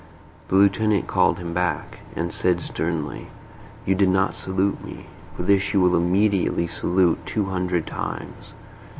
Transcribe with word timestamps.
The 0.47 0.55
lieutenant 0.55 1.05
called 1.05 1.37
him 1.37 1.53
back, 1.53 1.99
and 2.15 2.33
said 2.33 2.59
sternly: 2.59 3.27
"You 3.85 3.93
did 3.93 4.09
not 4.09 4.33
salute 4.33 4.83
me. 4.83 5.05
For 5.37 5.43
this 5.43 5.75
you 5.75 5.79
will 5.79 5.95
immediately 5.95 6.65
salute 6.65 7.23
two 7.27 7.45
hundred 7.45 7.85
times." 7.85 8.53